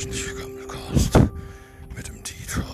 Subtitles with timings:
[0.00, 1.18] Der wöchentliche Gammelcast
[1.94, 2.64] mit dem Dieter.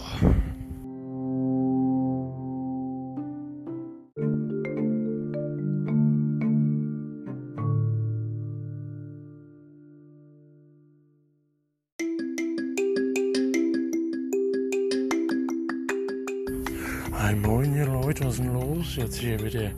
[17.18, 19.73] Ein moin ihr Leute, was ist denn los jetzt hier wieder?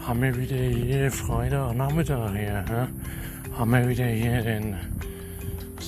[0.00, 2.86] Haben wir wieder hier Freitagnachmittag hier, hä?
[3.58, 4.76] Haben wir wieder hier den,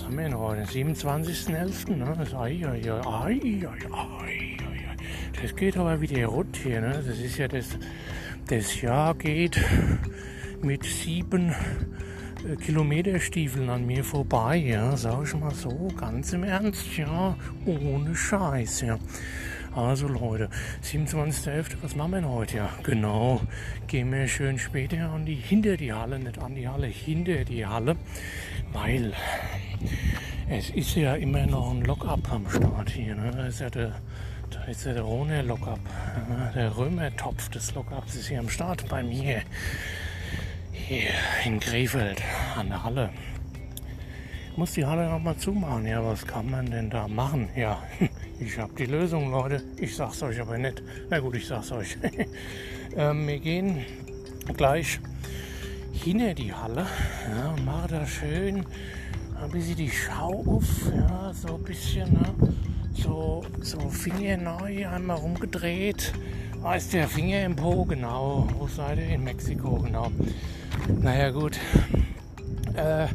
[0.06, 2.14] haben wir denn heute, 27.11., ne?
[2.16, 3.69] Das, ai, ai, ai,
[5.42, 7.02] das geht aber wieder rund hier, ne?
[7.05, 7.77] Das ist ja das,
[8.47, 9.61] das Jahr geht
[10.62, 11.52] mit sieben
[12.48, 18.14] äh, Kilometerstiefeln an mir vorbei, ja, sag ich mal so, ganz im Ernst, ja, ohne
[18.14, 18.98] Scheiß, ja.
[19.75, 20.48] Also Leute,
[20.84, 22.58] 27.11., was machen wir denn heute?
[22.58, 23.41] Ja, genau,
[23.89, 27.67] gehen wir schön später an die, hinter die Halle, nicht an die Halle, hinter die
[27.67, 27.97] Halle,
[28.73, 29.12] weil
[30.48, 33.31] es ist ja immer noch ein Lockup am Start hier, ne?
[33.31, 33.92] Da ist ja der,
[34.51, 35.81] da ist ja der Rhone Lockup,
[36.29, 39.42] ja, der Römertopf des Lockups ist hier am Start bei mir,
[40.73, 41.11] hier
[41.45, 42.23] in Krefeld
[42.57, 43.11] an der Halle
[44.57, 45.87] muss die Halle noch mal zumachen.
[45.87, 47.48] Ja, was kann man denn da machen?
[47.55, 47.83] Ja,
[48.41, 49.62] ich habe die Lösung, Leute.
[49.79, 50.83] Ich sag's euch aber nicht.
[51.11, 51.98] Na gut, ich sag's euch.
[52.97, 53.84] ähm, wir gehen
[54.57, 54.98] gleich
[55.92, 56.87] hinter die Halle
[57.37, 58.64] ja, und machen da schön
[59.42, 60.65] ein bisschen die Schau auf.
[60.95, 62.34] Ja, so ein bisschen, ne?
[62.95, 66.12] so, so Finger neu einmal rumgedreht.
[66.62, 68.48] Da ist der Finger im Po, genau.
[68.59, 69.09] Wo seid ihr?
[69.09, 70.11] In Mexiko, genau.
[71.01, 71.59] Naja, gut.
[72.75, 73.07] Äh,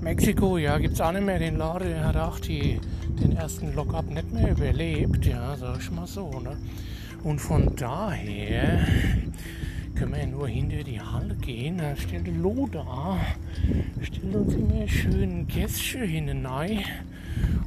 [0.00, 2.80] Mexiko, ja, gibt es auch nicht mehr den Laden, der hat auch die,
[3.22, 6.56] den ersten Lockup nicht mehr überlebt, ja, sag ich mal so, ne?
[7.22, 8.86] Und von daher
[9.94, 13.18] können wir nur hinter die Halle gehen, da stellt Loda,
[14.22, 16.84] immer schön ein Kästchen hinein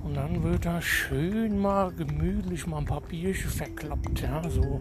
[0.04, 4.80] und dann wird da schön mal gemütlich mal ein paar Bierchen verklappt, ja, so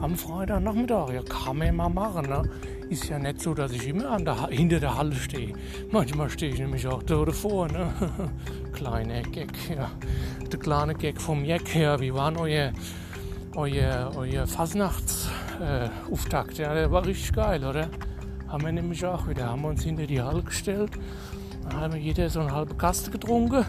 [0.00, 2.42] am Freitagnachmittag, ja, kann man mal machen, ne?
[2.90, 5.54] Ist ja nicht so, dass ich immer der, hinter der Halle stehe.
[5.90, 7.94] Manchmal stehe ich nämlich auch da davor, ne?
[8.72, 9.90] Kleiner Gag, ja.
[10.50, 12.72] Der kleine Gag vom Jack, ja, wie war euer,
[13.54, 17.88] euer, euer Fasnachtsauftakt, äh, ja, der war richtig geil, oder?
[18.52, 20.90] Haben wir nämlich auch wieder, haben wir uns hinter die Halle gestellt,
[21.62, 23.64] dann haben wir jeder so eine halbe Kaste getrunken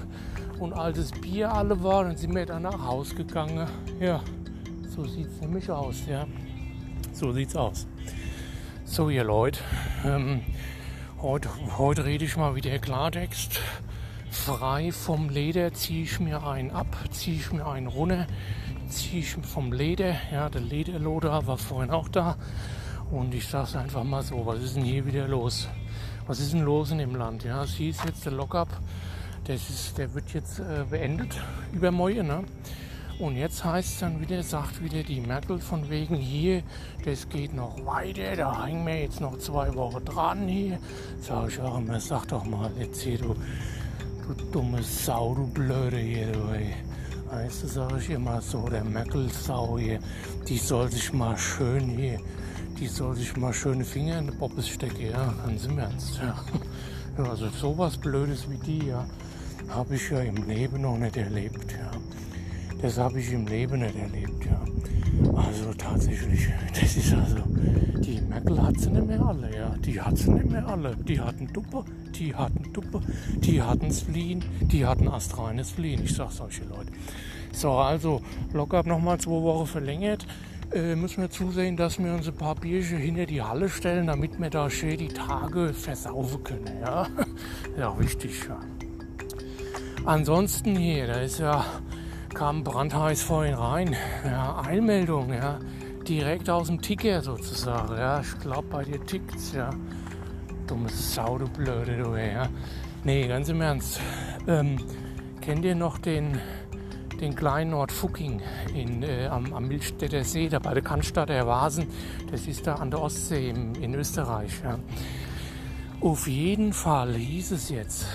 [0.60, 3.66] und als das Bier alle war, dann sind wir dann nach Haus gegangen.
[4.02, 4.20] Ja,
[4.94, 6.28] so sieht es nämlich aus, ja.
[7.14, 7.88] So sieht's aus.
[8.84, 9.62] So, ihr Leute,
[10.04, 10.42] ähm,
[11.22, 13.62] heute, heute rede ich mal wieder Klartext.
[14.32, 18.28] Frei vom Leder ziehe ich mir einen ab, ziehe ich mir einen runter,
[18.90, 20.16] ziehe ich vom Leder.
[20.30, 22.36] Ja, der Lederloder war vorhin auch da.
[23.14, 25.68] Und ich sage es einfach mal so, was ist denn hier wieder los?
[26.26, 27.44] Was ist denn los in dem Land?
[27.44, 28.70] Ja, es hieß jetzt der Lockup,
[29.46, 31.40] das ist, der wird jetzt äh, beendet,
[31.74, 32.44] übermorgen, ne?
[33.20, 36.64] Und jetzt heißt es dann wieder, sagt wieder die Merkel von wegen hier,
[37.06, 40.80] das geht noch weiter, da hängen wir jetzt noch zwei Wochen dran hier.
[41.22, 43.36] Sag ich auch immer, sag doch mal jetzt hier, du,
[44.28, 46.74] du dumme Sau, du Blöde hier, du ey.
[47.30, 50.00] Weißt du, sag ich immer so, der Merkel-Sau hier,
[50.48, 52.20] die soll sich mal schön hier,
[52.84, 56.20] die soll sich mal schöne Finger in die Poppes stecken, ja, ganz im Ernst,
[57.18, 57.24] ja.
[57.24, 59.06] Also sowas Blödes wie die, ja,
[59.70, 61.92] habe ich ja im Leben noch nicht erlebt, ja.
[62.82, 64.62] Das habe ich im Leben nicht erlebt, ja.
[65.34, 67.38] Also tatsächlich, das ist also,
[68.02, 69.70] die Merkel hat sie nicht mehr alle, ja.
[69.78, 70.94] Die hat sie nicht mehr alle.
[71.08, 71.86] Die hatten Duppe,
[72.20, 73.00] die hatten Duppe,
[73.38, 76.04] die hatten Spleen, die hatten astreines Spleen.
[76.04, 76.92] Ich sag solche Leute.
[77.54, 78.22] So, also,
[78.52, 80.26] Lockup nochmal zwei Wochen verlängert.
[80.74, 84.40] Äh, müssen wir zusehen, dass wir uns ein paar Bierchen hinter die Halle stellen, damit
[84.40, 87.08] wir da schön die Tage versaufen können, ja.
[87.78, 88.60] Ja, wichtig, ja.
[90.06, 91.64] Ansonsten hier, da ist ja
[92.34, 93.96] kam brandheiß vorhin rein.
[94.26, 95.60] Ja, Einmeldung, ja.
[96.08, 97.96] Direkt aus dem Ticker sozusagen.
[97.96, 99.70] Ja, ich glaube bei dir tickt's, ja.
[100.68, 102.50] Dumme Sau, du Blöde, du, ja.
[103.04, 104.00] Nee, ganz im Ernst.
[104.48, 104.78] Ähm,
[105.42, 106.40] kennt ihr noch den,
[107.24, 108.42] den kleinen Ort Fucking
[108.76, 111.88] in, äh, am, am Milchstädter See, da bei der Cannstatter Vasen?
[112.30, 114.78] Das ist da an der Ostsee im, in Österreich, ja.
[116.02, 118.08] Auf jeden Fall hieß es jetzt,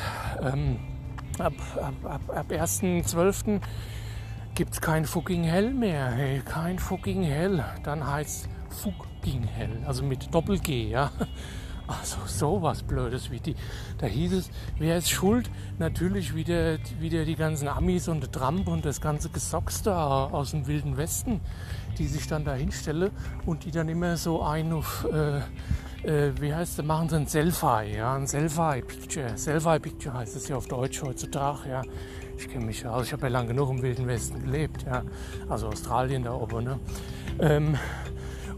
[0.43, 0.79] ähm,
[1.39, 3.61] ab, ab, ab, ab 1.12
[4.55, 6.11] gibt es kein fucking Hell mehr.
[6.11, 7.65] Hey, kein fucking Hell.
[7.85, 11.11] Dann heißt fucking Hell, also mit Doppel-G, ja.
[11.89, 13.57] Also sowas Blödes wie die.
[13.97, 15.51] Da hieß es, wer ist schuld?
[15.79, 20.51] Natürlich wieder, wieder die ganzen Amis und der Trump und das ganze Gesocks da aus
[20.51, 21.41] dem Wilden Westen,
[21.97, 23.11] die sich dann da hinstellen
[23.47, 25.39] und die dann immer so ein auf, äh,
[26.07, 29.39] äh, wie heißt das, machen sie ein Selfie, ja, ein Selfie-Picture.
[29.39, 31.83] Selfie-Picture heißt es ja auf Deutsch heutzutage, ja.
[32.37, 35.05] Ich kenne mich ja aus, ich habe ja lange genug im Wilden Westen gelebt, ja.
[35.49, 36.79] Also Australien da oben, ne.
[37.41, 37.79] Ähm,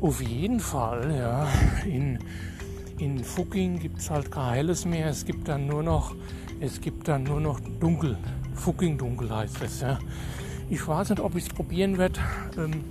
[0.01, 1.47] auf jeden Fall, ja,
[1.85, 2.19] in,
[3.01, 6.15] in Fucking gibt es halt kein helles mehr, es gibt dann nur noch,
[6.61, 8.19] es gibt dann nur noch dunkel.
[8.55, 9.99] Fucking dunkel heißt es, ja.
[10.69, 12.21] Ich weiß nicht, ob ich es probieren werde.
[12.57, 12.85] Ähm,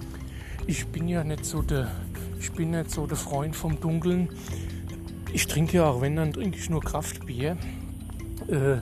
[0.68, 1.90] ich bin ja nicht so der
[2.40, 4.30] ich bin nicht so der Freund vom Dunkeln.
[5.34, 7.58] Ich trinke ja auch, wenn, dann trinke ich nur Kraftbier.
[8.48, 8.78] Äh,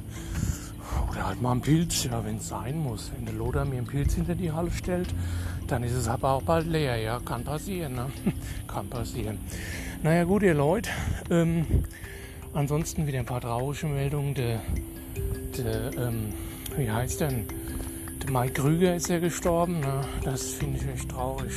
[1.10, 3.12] oder halt mal einen Pilz, ja, wenn es sein muss.
[3.16, 5.14] Wenn der Loder mir einen Pilz hinter die Halle stellt,
[5.68, 6.98] dann ist es aber auch bald leer.
[6.98, 8.06] Ja, kann passieren, ne?
[8.68, 9.40] kann passieren.
[10.04, 10.90] Naja, gut, ihr Leute.
[11.30, 11.66] Ähm,
[12.54, 14.34] ansonsten wieder ein paar traurige Meldungen.
[14.34, 14.62] Der,
[15.58, 16.34] der ähm,
[16.76, 17.46] wie heißt denn?
[18.24, 19.80] Der Mike Krüger ist ja gestorben.
[19.80, 20.02] Ne?
[20.24, 21.54] Das finde ich echt traurig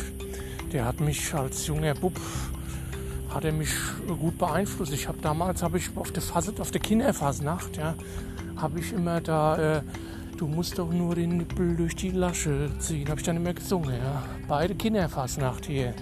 [0.72, 2.18] der hat mich als junger Bub
[3.28, 3.70] hat er mich
[4.06, 4.92] gut beeinflusst.
[4.92, 7.94] Ich habe damals habe ich auf der Fass, auf der Kinderfasnacht, ja,
[8.56, 9.82] habe ich immer da äh,
[10.36, 13.94] du musst doch nur den Nippel durch die Lasche ziehen, habe ich dann immer gesungen,
[13.94, 14.22] ja.
[14.48, 15.94] Beide Kinderfasnacht hier.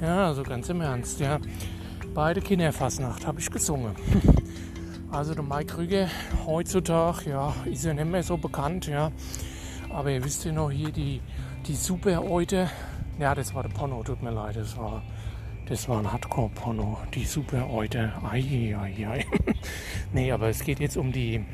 [0.00, 1.38] Ja, also ganz im Ernst, ja.
[2.14, 3.94] Beide Kinderfasnacht habe ich gesungen.
[5.12, 6.08] Also der Mike Krüger
[6.46, 9.10] heutzutage, ja, ist ja nicht mehr so bekannt, ja.
[9.92, 11.20] Aber ihr wisst ja noch hier die,
[11.66, 12.70] die Super-Eute,
[13.18, 14.54] ja, das war der Porno, tut mir leid.
[14.54, 15.02] Das war,
[15.66, 16.98] das war ein Hardcore-Porno.
[17.12, 18.12] Die super Eute.
[18.22, 19.26] Ai, ai, ai.
[20.12, 21.44] nee, aber es geht jetzt um die,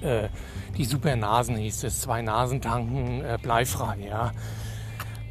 [0.00, 0.28] äh,
[0.76, 2.00] die super Nasen, hieß es.
[2.00, 4.30] Zwei Nasentanken, äh, bleifrei, ja.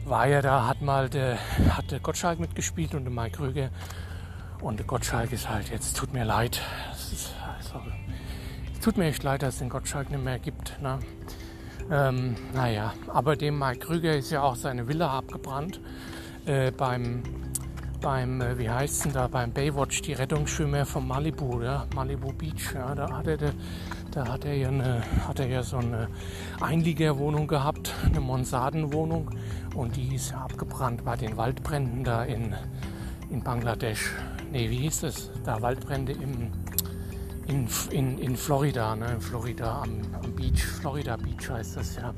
[0.03, 1.38] War ja da, hat mal der,
[1.77, 3.69] hat der Gottschalk mitgespielt und der Mike Krüger.
[4.62, 6.62] Und Gottschalk ist halt jetzt, tut mir leid.
[6.92, 7.80] Es, ist, also,
[8.74, 10.81] es tut mir echt leid, dass es den Gottschalk nicht mehr gibt.
[10.81, 11.00] Ne?
[11.92, 15.80] Ähm, naja, aber dem Mike Krüger ist ja auch seine Villa abgebrannt.
[16.45, 17.24] Äh, beim,
[18.01, 22.74] beim äh, wie heißt denn da, beim Baywatch, die Rettungsschwimmer von Malibu, ja, Malibu Beach,
[22.74, 23.38] ja, da hat er,
[24.12, 26.07] da hat er ja, eine, hat er ja so eine
[26.59, 29.30] Einliegerwohnung gehabt, eine Monsadenwohnung
[29.75, 32.56] und die ist ja abgebrannt bei den Waldbränden da in,
[33.30, 34.12] in Bangladesch.
[34.51, 35.29] Nee, wie hieß es?
[35.44, 36.51] Da Waldbrände im,
[37.47, 39.13] in, in, in Florida, ne?
[39.13, 42.13] in Florida am, am Beach, Florida Beach heißt das ja.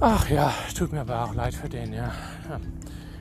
[0.00, 2.12] Ach ja, tut mir aber auch leid für den, ja.
[2.48, 2.60] ja.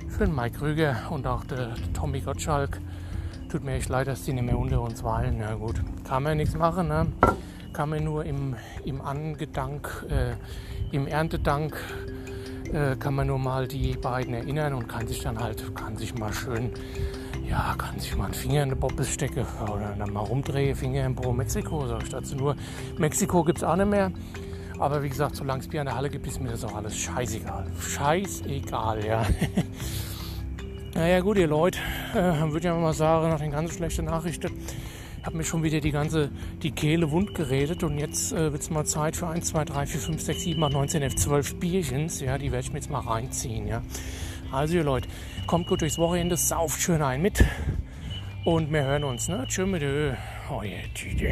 [0.09, 2.79] Für den Mike Krüger und auch der, Tommy Gottschalk.
[3.49, 5.39] Tut mir echt leid, dass die nicht mehr unter uns weilen.
[5.39, 7.07] Ja gut, kann man ja nichts machen, ne?
[7.73, 8.55] Kann man nur im,
[8.85, 10.35] im Angedank, äh,
[10.95, 11.75] im Erntedank
[12.71, 16.13] äh, kann man nur mal die beiden erinnern und kann sich dann halt, kann sich
[16.17, 16.71] mal schön
[17.51, 21.05] ja, kann sich mal einen Finger in die Bobbes stecken oder dann mal rumdrehen, Finger
[21.05, 22.55] in Pro Mexiko, sag ich dazu nur.
[22.97, 24.11] Mexiko gibt es auch nicht mehr.
[24.79, 26.97] Aber wie gesagt, solange es Bier in der Halle gibt, ist mir das auch alles
[26.97, 27.67] scheißegal.
[27.77, 29.25] Scheißegal, ja.
[30.95, 31.77] naja, gut, ihr Leute,
[32.13, 34.49] äh, würde ich mal sagen, nach den ganz schlechten Nachrichten,
[35.21, 36.31] habe mir schon wieder die ganze
[36.63, 39.85] die Kehle wund geredet und jetzt äh, wird es mal Zeit für 1, 2, 3,
[39.85, 42.21] 4, 5, 6, 7, 8, 9, 10, 11, 12 Bierchens.
[42.21, 43.67] Ja, die werde ich mir jetzt mal reinziehen.
[43.67, 43.81] Ja.
[44.51, 45.07] Also ihr Leute,
[45.47, 47.43] kommt gut durchs Wochenende, sauft schön ein mit
[48.43, 49.29] und wir hören uns.
[49.29, 49.45] Ne?
[49.47, 50.11] Tschüss mit Ö.
[50.49, 51.31] Oh yeah, Tüte.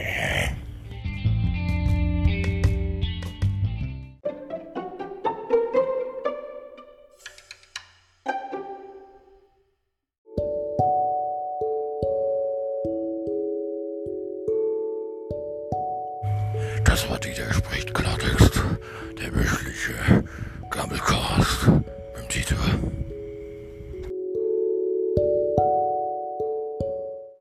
[16.85, 18.63] Das war Dieter spricht Klartext,
[19.21, 20.23] der wöchentliche
[20.69, 21.69] Gammelcast
[22.29, 23.18] mit dem Dieter.